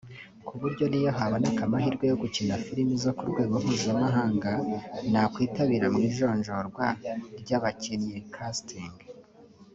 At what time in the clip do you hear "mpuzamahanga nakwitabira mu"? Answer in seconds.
3.63-5.99